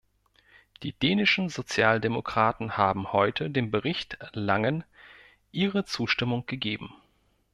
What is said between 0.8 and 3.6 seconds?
Die dänischen Sozialdemokraten haben heute